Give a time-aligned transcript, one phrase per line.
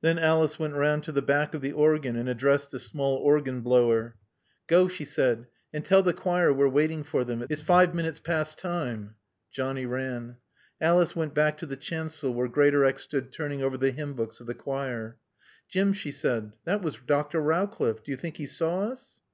[0.00, 3.60] Then Alice went round to the back of the organ and addressed the small organ
[3.60, 4.16] blower.
[4.68, 7.44] "Go," she said, "and tell the choir we're waiting for them.
[7.50, 9.16] It's five minutes past time."
[9.50, 10.38] Johnny ran.
[10.80, 14.46] Alice went back to the chancel where Greatorex stood turning over the hymn books of
[14.46, 15.18] the choir.
[15.68, 17.42] "Jim," she said, "that was Dr.
[17.42, 18.02] Rowcliffe.
[18.02, 19.20] Do you think he saw us?"